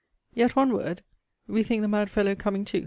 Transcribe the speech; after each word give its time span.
Yet 0.33 0.55
one 0.55 0.73
word; 0.73 1.03
we 1.45 1.61
think 1.61 1.83
the 1.83 1.87
mad 1.87 2.09
fellow 2.09 2.33
coming 2.33 2.65
to. 2.65 2.79